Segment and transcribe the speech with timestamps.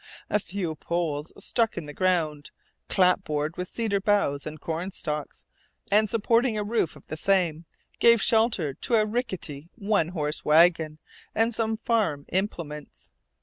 [0.31, 2.49] A few poles stuck in the ground,
[2.89, 5.45] clapboarded with cedar boughs and cornstalks,
[5.91, 7.65] and supporting a roof of the same,
[7.99, 10.97] gave shelter to a rickety one horse wagon
[11.35, 13.11] and some farm implements.